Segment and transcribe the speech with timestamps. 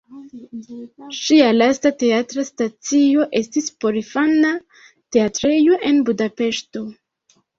[1.17, 4.53] Ŝia lasta teatra stacio estis porinfana
[5.17, 6.85] teatrejo en Budapeŝto.